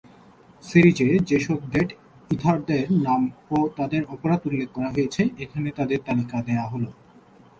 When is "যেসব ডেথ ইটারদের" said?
1.29-2.85